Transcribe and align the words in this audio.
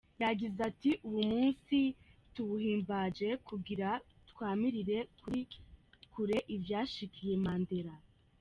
Yagize 0.21 0.59
ati: 0.69 0.91
"Uwu 1.07 1.21
musi 1.31 1.79
tuwuhimbaje 2.33 3.29
kugira 3.47 3.87
twamirire 4.29 4.97
kure 6.13 6.37
ivyashikiye 6.55 7.33
Mandela. 7.45 7.93